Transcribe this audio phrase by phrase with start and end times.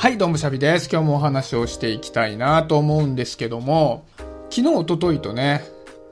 [0.00, 0.88] はい、どうもシャビです。
[0.90, 4.06] 今日もお話をしていきたいなと思うんですけども、
[4.48, 5.62] 昨日、おとといとね、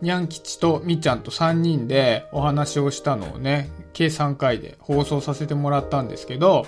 [0.03, 6.67] にゃん吉とみっちゃんと3人でお話をしたのをね、計3回で放送させてもらったんですけど、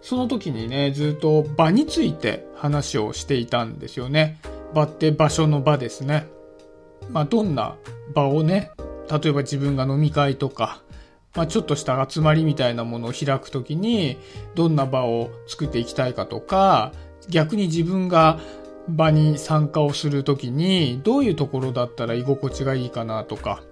[0.00, 4.38] その時にね、ずっと場について話をしていたんですよね。
[4.72, 6.28] 場って場所の場ですね。
[7.10, 7.74] まあ、どんな
[8.14, 8.70] 場をね、
[9.10, 10.83] 例えば自分が飲み会とか、
[11.34, 14.18] まあ、ちょっとした集まりみたいなものを開くときに、
[14.54, 16.92] どんな場を作っていきたいかとか、
[17.28, 18.38] 逆に自分が
[18.88, 23.62] 場に参加をするときに、どういうところだったら居心地がいいかなとか。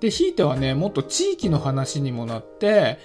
[0.00, 2.98] で、ひいてはね、もっと地域の話にもなって、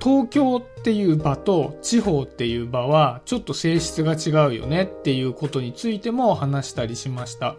[0.00, 7.56] 東京っていう場と地方っていう場はちょっと性質が違うよねっていうことについても話したりしました。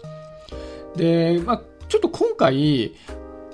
[0.95, 2.93] で、まあ、ちょっと今回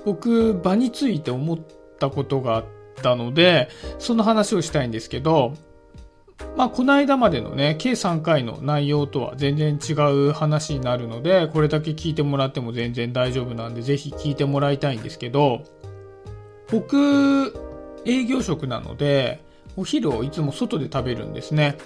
[0.05, 1.57] 僕場について思っ
[1.99, 2.65] たことがあっ
[3.01, 5.53] たので、その話をしたいんですけど、
[6.57, 9.93] まあ、この間までのね、計3回の内容とは全然違
[10.29, 15.63] う話になるので、これだけ聞いてもらっても全然大丈夫なんで、ぜひ聞いてもらいたいんですけど、
[16.71, 17.53] 僕、
[18.05, 19.43] 営業職なので、
[19.77, 21.77] お昼をいつも外で食べるんですね。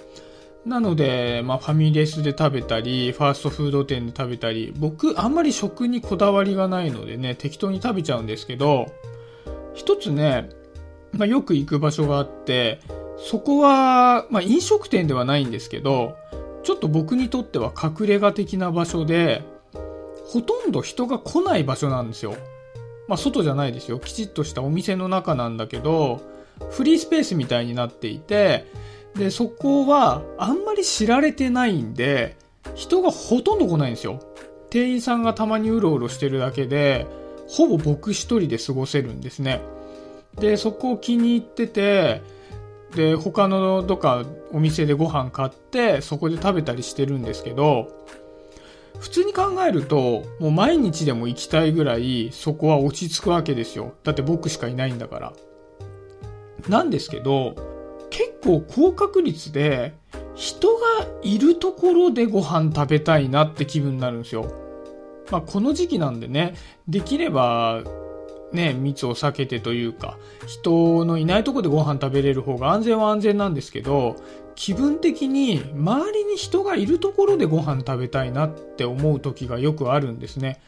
[0.64, 8.86] なので、まあ、ファミレスで食べたり、ファーストフード店で食べたり、僕、あんまり食にこだわりがないのでね、適当に食べちゃうんですけど、
[9.74, 10.48] 一つね、
[11.12, 12.80] まあ、よく行く場所があって、
[13.18, 16.16] そこは、まあ、飲食店ではないんですけど、
[16.62, 19.42] ちょっと僕にとっては隠れ家的な場所で、
[20.26, 22.36] ほとんど人が来ない場所なんですよ。
[23.08, 23.98] まあ、外じゃないですよ。
[23.98, 26.20] きちっとしたお店の中なんだけど、
[26.70, 28.66] フリースペースみたいになっていて、
[29.16, 32.36] で、そこはあんまり知られてないんで、
[32.74, 34.20] 人がほとんど来ないんですよ。
[34.70, 37.06] 店員さんがたまにうろうろしてるだけで、
[37.50, 39.60] ほぼ僕一人で過ごせるんですね。
[40.38, 42.22] で、そこを気に入ってて、
[42.94, 47.88] で、他のどっかお店でご飯買って、そこで食べたりしてるんですけど、
[49.00, 53.94] 普通に考えると、もう毎日でも行きたいぐらい、そこは落ち着くわけですよ。
[54.04, 55.32] だって僕しかいないんだから。
[56.68, 57.54] なんですけど、
[58.10, 59.94] 結構高確率で、
[60.34, 64.52] 人がいるところでご飯食べたいなって気分になるんですよ。
[65.30, 66.54] まあ、この時期なんでね、
[66.88, 67.82] できれば、
[68.52, 74.16] ね、密を避けてというか、人のいないとこでご飯食べれる方が安全は安全なんですけど、
[74.56, 80.60] 気分的に周りに人がいるところでご飯食べたいなって思う時がよくあるんですね。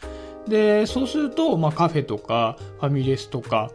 [0.48, 3.70] で、そうすると、まあカフェとかファミレスとか、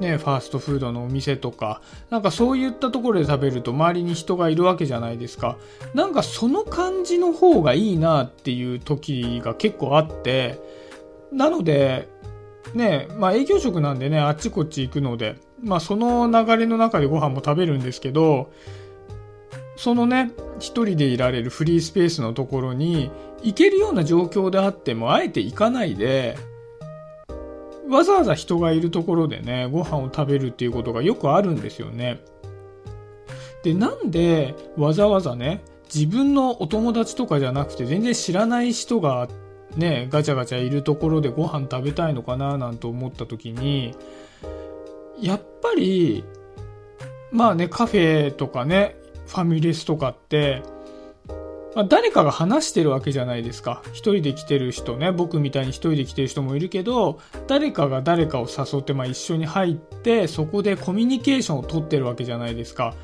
[0.00, 1.80] ね、ファーストフードのお店とか、
[2.10, 5.56] なんかそういったところで食べると周りに人がいるわけじゃないですか。
[5.94, 10.60] なんかその感じの方がいいなっていう時が結構あって、
[11.32, 12.08] なので、
[12.74, 18.50] ね、まあ営業職なんでね、あっちこっち行くので、まあその流れの中でご飯も食べるんですけど、
[19.76, 23.10] そのね、一人でいられるフリースペースのところに
[23.42, 26.36] 行けるような状況であっても、あえて行かないで、
[27.88, 32.20] わざわざ人がいるところでね、ご飯を食べるっていうことがよくあるんですよね。
[33.62, 39.28] で、なんでわざわざね、自分のお友達とかじゃなくて全然知らない人が
[39.76, 43.94] ね、ガチャガチャいるところでご飯食べたいのかななんて思った時に、
[45.20, 46.24] やっぱり、
[47.30, 50.62] まあね、カフェとかね、ファミレスとかって、
[51.76, 53.82] まあ、誰かが話してるわけじゃないですか。
[53.92, 62.94] 一人で来てる人ね、僕みたいに一人で来てる人もいるけど、誰かが誰かを誘って、まあ一緒に入って、そこでコミュニケーションを取ってるわけじゃないですか。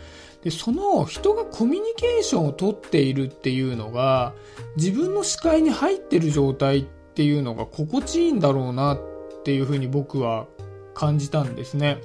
[0.43, 4.33] で、その人がコミュニケーションを取っているっていうのが、
[4.77, 6.85] 自分の視界に入ってる状態っ
[7.15, 8.99] ていうのが心地いいんだろうなっ
[9.45, 10.47] ていうふうに僕は
[10.95, 12.01] 感じたんですね。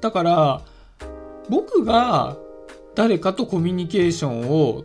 [0.00, 0.62] だから、
[1.48, 2.36] 僕が
[2.96, 4.84] 誰かとコミュニケーションを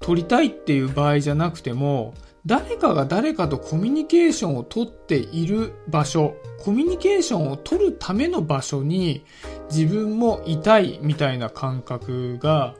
[0.00, 2.12] 取りたいっていう場合じゃなくても、
[2.44, 9.24] 誰かが誰かとコミュニケーションを取っている場所、コミュニケーションを取るための場所に
[9.70, 12.74] 自分もいたいみたいな感覚が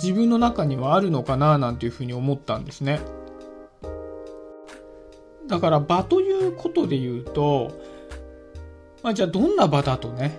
[0.00, 3.00] 自分の中にはあるのかななんていうふうに思ったんですね。
[5.48, 7.72] だから場ということで言うと、
[9.02, 10.38] まあじゃあどんな場だとね、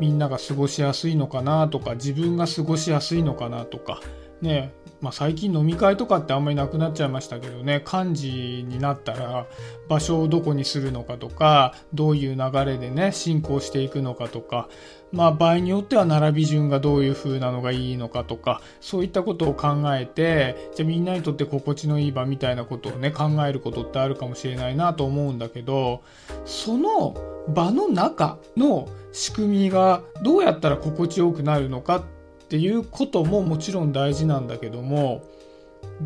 [0.00, 4.00] みんなが過ごしやすいのかなとか、自分が過ごしやすいのかなとか、
[4.40, 9.46] ね、まあ、最近飲み会とかってあんまりなくなっちゃいましたけどね、幹事になったら
[9.88, 14.68] 場所をどこにするのかとか、どういう流れでね、進行していくのかとか、
[15.12, 26.02] まあ場合によっては並び順がどういう風なのがいいのかとか、そういったことを考えて、じゃあみんなにとって心地のいい場みたいなことをね、考えることってあるかもしれないなと思うんだけど、
[26.44, 27.14] その
[27.48, 32.17] 場の中の仕組みがどうやったら心地よくなるのかって
[32.48, 35.22] っていうことももちろん大事なんだけども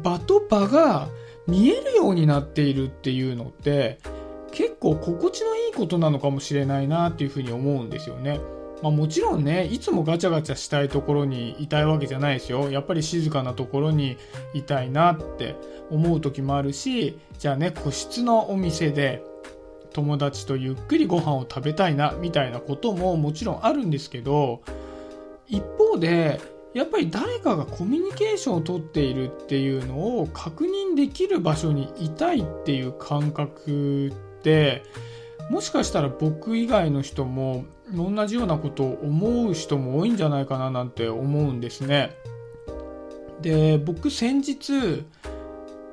[0.03, 1.09] 場と場が
[1.47, 4.01] 見えるようになっているっていうのって
[4.51, 8.41] 結構心地のいいことなのかもしれないなっていうふうに思うんですよね。
[8.83, 12.71] まあ、もちろんね、いつもガチャガチャしたいところにいたいわけじゃないですよ。
[12.71, 14.19] やっぱり静かなところに
[14.55, 15.55] いたいなって
[15.91, 19.23] 思う時もあるし、じゃあね、個室のお店で
[19.93, 24.63] 友達とゆっくりご飯を食べたいなみたいなことももちろんあるんですけど、
[25.47, 26.41] 一方で、
[26.75, 34.83] やっぱり誰かがコミュニケーションをとっているっていうのを確認できる場所にいたいっていう感覚って
[35.51, 42.17] もしかしたら僕以外の人も同じようなことを思う人も多いんじゃないかななんて思うんですね。
[43.43, 45.05] で僕先日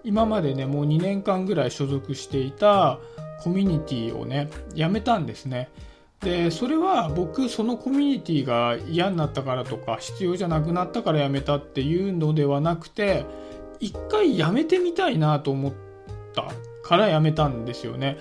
[0.05, 2.99] 今までねもう2年間ぐらい所属していた
[3.41, 5.69] コミュニティをね辞めたんですね。
[6.21, 13.25] でそれは僕そのコミュニティが嫌になったからとか必要じゃなくなったから辞めたっていうのではなくて
[13.79, 15.73] 一回辞めてみたいなと思っ
[16.35, 16.51] た
[16.83, 18.17] から辞めたんですよね。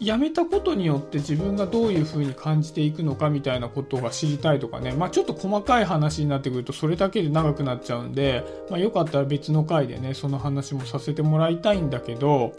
[0.00, 12.52] 辞めたことによって自分がどういう風に感じていくのかみたいなことが知りたいとかね、まあ、ちょっと細かい話になってくるとそれだけで長くなっちゃうんで、まあ、よかったら別の回でねその話もさせてもらいたいんだけど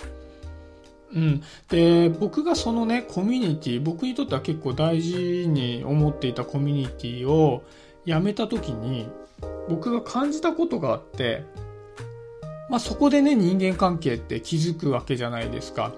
[1.14, 7.64] うん、で僕がそのねコミュニティ僕にとっては結構大事に思っていたコミュニティを
[8.06, 9.10] 辞めた時に
[9.68, 11.44] 僕が感じたことがあって、
[12.70, 15.94] まあ、そこでね人間関係って気づくわけじゃないですか。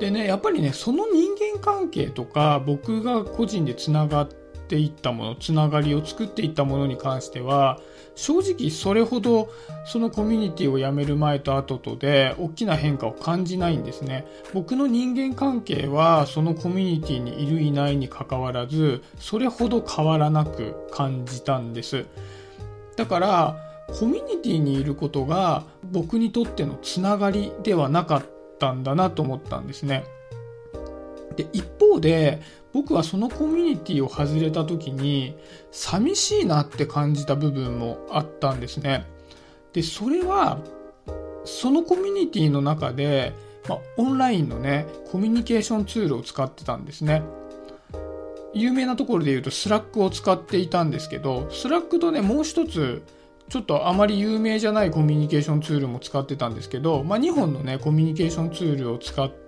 [0.00, 4.43] でねやっぱりねその人間関係とか僕が個人でつながって
[4.74, 7.78] っていったものつながりを作っていったものに関しては
[8.16, 9.48] 正直それほど
[9.86, 14.24] そのコミュニティを辞める前と後とで大きな変化を感じないんですね。
[14.52, 22.06] 僕の人間関係はそのコミュニティにいるいないにかかわらずそれほど変わらなく感じたんです。
[22.96, 23.56] だから
[23.88, 28.24] コミュニティにいることが僕にとってのつながりではなかっ
[28.58, 30.04] たんだなと思ったんですね。
[31.36, 32.40] で一方で
[32.74, 35.36] 僕はそのコミュニティを外れた時に
[35.70, 39.06] 寂しいなって感じた部分もあったんですね。
[39.72, 40.58] で、それは
[41.44, 43.32] そのコミュニティの中で、
[43.68, 47.22] まあ、オンラインのね、コミュニケーションツールを使ってたんですね。
[48.52, 53.04] 有名なところで言うと Slack を使っていたんですけど、 Slack とね、もう一つ
[53.50, 59.43] ちょっとあまり有名じゃないコミュニケーションツールも使ってたんですけど、まあ、2本のねコミュニケーションツールを使って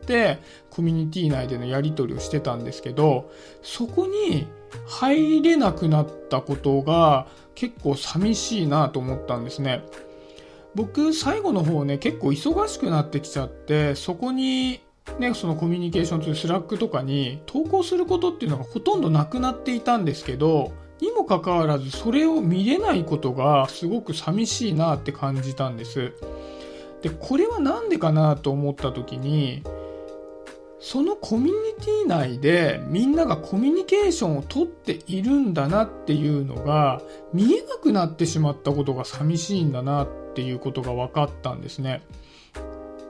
[0.70, 3.30] コミュニティ内でのやり取りをしてたんですけど
[3.62, 4.46] そこに
[4.86, 9.82] 入れなくなったことが結構寂しいなと思ったんですね。
[10.74, 14.80] 僕最後の方ね結構忙しくなってきちゃってそこに
[15.18, 26.12] ね、そのコミュニケーションツールスラックとかに投稿することっていうのがほとんどなくなっていたんですけどにもかかわらずそれを見れないことがすごく寂しいなって感じたんです。
[27.02, 29.62] でこれは何でかなと思った時に
[30.78, 37.00] そのコミュニティ内でみんながコミュニケーションをとっているんだなっていうのが
[37.32, 42.02] 見えなくなってしまったことが寂しいんだなっていうことが分かったんですね。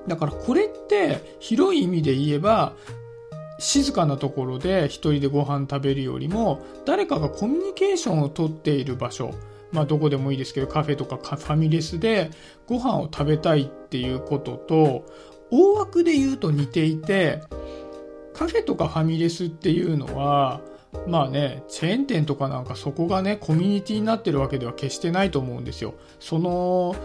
[0.07, 2.75] だからこれって広い意味で言えば
[3.59, 9.35] 静かなところで一人でご飯食べるよりも誰かがコミュニケーションをとっている場所
[9.73, 12.31] まあどこでもいいですけどカフェとかファミレスで
[12.67, 15.05] ご飯を食べたいっていうことと
[15.51, 17.43] 大枠で言うと似ていて
[18.35, 20.61] カフェとかファミレスっていうのは
[21.07, 25.95] まあね、チェーン店とかなんかそこがね、コミュニティになってるわけでは決してないと思うんですよ。
[26.21, 26.97] その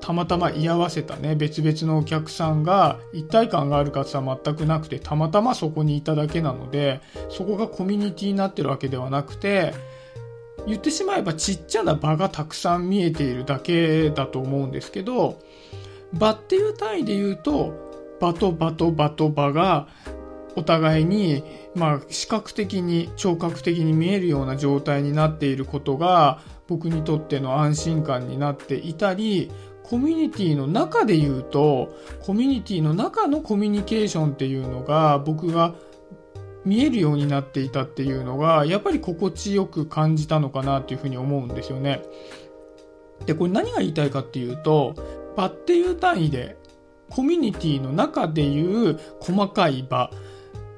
[0.00, 7.00] たまたま居合わせたね、別々のお客さんが一体感がある方は全くなくて、たまたまそこにいただけなので、
[7.30, 9.74] そこがコミュニティになってるわけではなくて、
[10.66, 15.38] 言ってしまえばちっちゃな場がたくさん見えているだけだと思うんですけど、
[16.12, 17.85] 場っていう単位で言うと、
[18.20, 19.88] 場と場と場と場が
[20.54, 21.42] お互いに、
[21.74, 29.50] まあ、視覚的に聴覚的に見えるような状態になっていることが僕にとっての安心感になっていたり
[29.88, 35.76] コミュニティの中で言うと、コミュニティの中のコミュニケーションっていうのが僕が
[36.64, 42.02] 見えるようになっていたっていうのが、やっぱり心地よく感じたのかなっていうふうに思うんですよね。
[43.26, 44.94] で、これ何が言いたいかっていうと、
[45.36, 46.56] 場っていう単位で、
[47.10, 50.10] コミュニティの中でいう細かい場、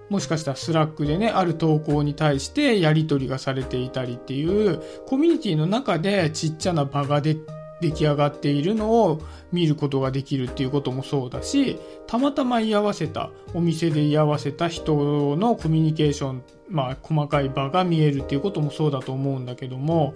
[0.09, 7.37] もしかしたら Slack でね、ある投稿に対してやり取りがされていたりっていう、コミュニティの中でちっちゃな場が出
[7.81, 9.21] 出来上がっているのを
[9.53, 20.15] 見ることができるっていうこともそうだし、たまたま居合わせた、お店で居合わせた人のコミュニケーション、まあ細かい場が見えるっていうこともそうだと思うんだけども、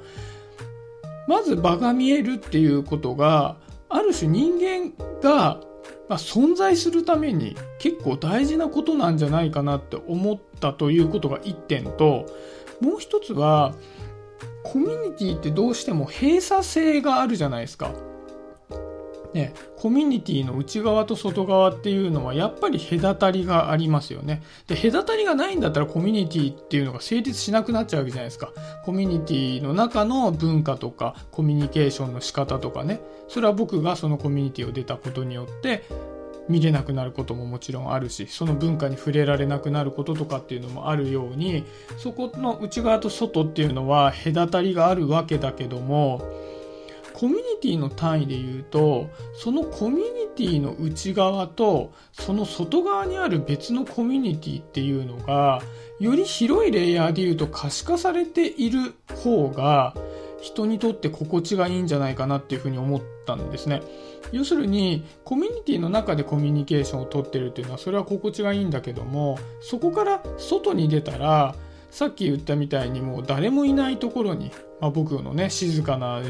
[1.29, 3.57] まず場が見えるっていうことが、
[3.89, 5.61] ある種人間が、
[6.09, 12.27] まあ、存在するために結構大事なことなんじゃないかなって思ったということが1点と、
[12.81, 13.75] もう1つは、
[14.63, 17.93] コミュニティってどうしても閉鎖性があるじゃないですか。
[19.35, 24.43] ね、コミュニティの内側と外側っていうのはやっぱり隔たりがありますよね。
[24.67, 28.53] で、隔たりがないんだったらコミュニティっていうのが成立しなくなっちゃうわけじゃないですか。
[28.85, 33.01] コミュニティの中の文化とかコミュニケーションの仕方とかね。
[33.29, 35.85] それは僕がそのコミュニティを出たことによって
[36.49, 41.65] 見れなくなることももちろんあるし、その文化に触れられなくなることとかっていうのもあるように、
[41.97, 46.23] そこの内側と外っていうのは隔たりがあるわけだけども、
[47.23, 55.63] コミュニティの単位で言うと、そのコミュニティの内側と、その外側にある別のコミュニティっていうのが、
[56.01, 59.95] より広いレイヤーで言うと可視化されている方が、
[60.41, 63.83] 人にとって心地がいいんじゃないかなっていうふうに思ったんですね。
[64.33, 71.55] 要するに、コミュニティの中でコミュニケーションをとってるっていうのは、それは心地がいいんだけども、そこから外に出たら、
[71.93, 74.51] さっき言ったみたいにもう誰もいないところに、
[74.81, 76.21] まあ、僕のね、静かな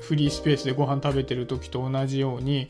[0.00, 2.68] フリースペースでご飯食べてる時と同じように、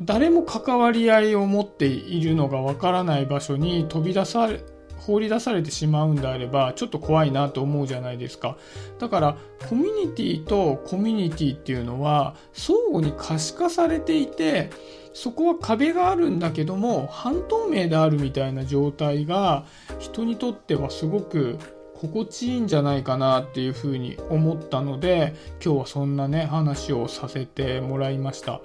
[0.00, 4.60] 誰も関わり合いを持っているのがわからない場所に飛び出され、
[4.98, 8.56] 放り出されてしまうんであれば、ちょっと怖いなと思うじゃないですか。
[8.98, 9.36] だから、
[9.68, 14.70] コミュニティとコミュニティっていうのは、相互に可視化されていて、
[15.12, 19.64] そこは壁があるんだけども、半透明であるみたいな状態が、
[19.98, 21.58] 人にとってはすごく
[22.02, 28.60] 心地いいんじゃないかなっていうふうに思ったので今日はそんなね話をさせてもらいました。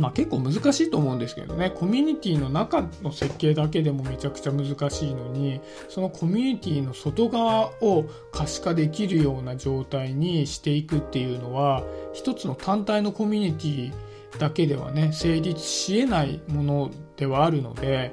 [0.00, 11.84] まあ結構難しいと思うんですけどねコミュニティの中の設計だけでもめちゃくちゃ難しいのにそのコミュニティの外側を可視化できるような状態にしていくっていうのは
[12.14, 18.12] 一つの単体のコミュニティだけではね成立しえないものではあるので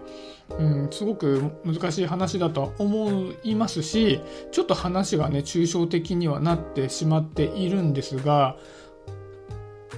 [0.58, 4.20] うん、すごく難しい話だとは思いますし、
[4.52, 8.58] ちょっと話がね、抽象的にはなってしまっているんですが、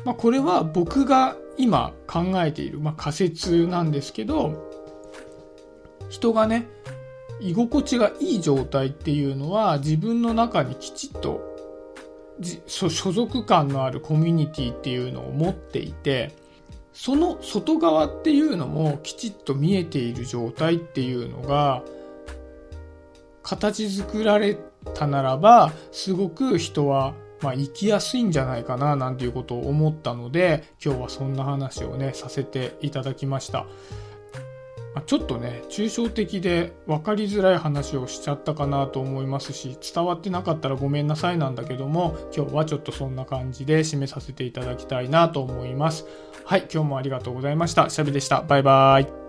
[0.03, 4.69] まあ、これは僕が今考えている、まあ、仮説なんですけど、
[6.09, 6.67] 人がね、
[7.39, 11.50] 居心地がいい状態っていうのは自分の中にきちっと
[12.67, 16.31] 所属感のあるコミュニティっていうのを持っていて、
[16.93, 21.83] その外側っていうのもきちっと見えている状態っていうのが
[23.43, 24.57] 形作られ
[24.93, 33.65] たならばすごく人はまあ生きやすいんじゃないかななんていうことを思ったので今日はそんな話をねさせていただきました。
[34.93, 46.05] まちょっとね、抽象的で分かりづらい話をしちゃったかなと思いますし、伝わってなかったらごめんなさいなんだけども、今日はちょっとそんな感じで締めさせていただきたいなと思います。
[46.43, 47.89] はい、今日もありがとうございました。
[47.89, 48.41] シャビでした。
[48.41, 49.20] バイバーイ。